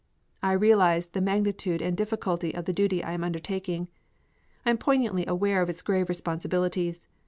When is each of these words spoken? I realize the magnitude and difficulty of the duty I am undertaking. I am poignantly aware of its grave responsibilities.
I 0.41 0.53
realize 0.53 1.09
the 1.09 1.21
magnitude 1.21 1.79
and 1.79 1.95
difficulty 1.95 2.55
of 2.55 2.65
the 2.65 2.73
duty 2.73 3.03
I 3.03 3.11
am 3.11 3.23
undertaking. 3.23 3.87
I 4.65 4.71
am 4.71 4.79
poignantly 4.79 5.27
aware 5.27 5.61
of 5.61 5.69
its 5.69 5.83
grave 5.83 6.09
responsibilities. 6.09 7.05